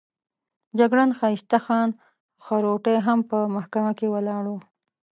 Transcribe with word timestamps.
جګړن 0.79 1.09
ښایسته 1.19 1.57
خان 1.65 1.89
خروټی 2.43 2.97
هم 3.05 3.19
په 3.29 3.37
محکمه 3.55 3.91
کې 3.99 4.07
ولاړ 4.13 4.43
وو. 4.51 4.57